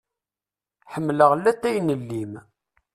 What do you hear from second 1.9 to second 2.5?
llim.